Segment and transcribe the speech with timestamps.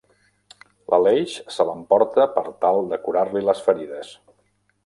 [0.93, 4.19] L'Aleix se l'emporta per tal de curar-li les ferides.